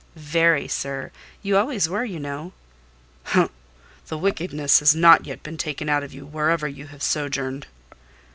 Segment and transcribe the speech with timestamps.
[0.15, 1.11] "Very, sir:
[1.43, 2.53] you always were, you know."
[3.25, 3.51] "Humph!
[4.07, 7.67] The wickedness has not been taken out of you, wherever you have sojourned."